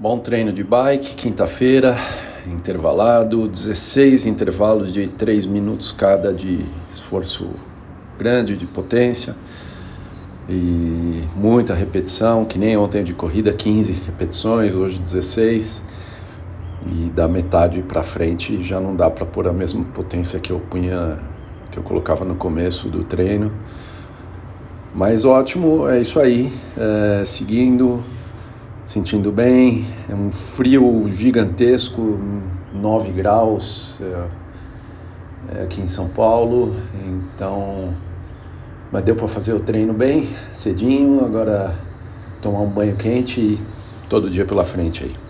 Bom 0.00 0.16
treino 0.20 0.52
de 0.52 0.62
bike, 0.62 1.16
quinta-feira, 1.16 1.96
intervalado, 2.46 3.48
16 3.48 4.26
intervalos 4.26 4.92
de 4.92 5.08
3 5.08 5.44
minutos 5.44 5.90
cada 5.90 6.32
de 6.32 6.64
esforço 6.88 7.50
grande, 8.16 8.56
de 8.56 8.64
potência 8.64 9.34
e 10.48 11.24
muita 11.34 11.74
repetição, 11.74 12.44
que 12.44 12.60
nem 12.60 12.76
ontem 12.76 13.02
de 13.02 13.12
corrida, 13.12 13.52
15 13.52 13.90
repetições, 14.06 14.72
hoje 14.72 15.00
16 15.00 15.82
e 16.86 17.10
da 17.10 17.26
metade 17.26 17.82
para 17.82 18.04
frente 18.04 18.62
já 18.62 18.80
não 18.80 18.94
dá 18.94 19.10
para 19.10 19.26
pôr 19.26 19.48
a 19.48 19.52
mesma 19.52 19.84
potência 19.86 20.38
que 20.38 20.52
eu 20.52 20.60
punha, 20.60 21.18
que 21.72 21.76
eu 21.76 21.82
colocava 21.82 22.24
no 22.24 22.36
começo 22.36 22.88
do 22.88 23.02
treino. 23.02 23.50
Mas 24.94 25.24
ótimo, 25.24 25.88
é 25.88 26.00
isso 26.00 26.20
aí, 26.20 26.52
é, 26.76 27.24
seguindo 27.26 28.00
sentindo 28.88 29.30
bem. 29.30 29.84
É 30.08 30.14
um 30.14 30.32
frio 30.32 31.04
gigantesco, 31.10 32.18
9 32.72 33.12
graus 33.12 33.94
é, 34.00 35.58
é 35.58 35.62
aqui 35.62 35.82
em 35.82 35.86
São 35.86 36.08
Paulo. 36.08 36.74
Então, 37.06 37.92
mas 38.90 39.04
deu 39.04 39.14
para 39.14 39.28
fazer 39.28 39.52
o 39.52 39.60
treino 39.60 39.92
bem, 39.92 40.26
cedinho. 40.54 41.22
Agora 41.22 41.78
tomar 42.40 42.60
um 42.60 42.70
banho 42.70 42.96
quente 42.96 43.38
e 43.38 43.60
todo 44.08 44.30
dia 44.30 44.46
pela 44.46 44.64
frente 44.64 45.04
aí. 45.04 45.27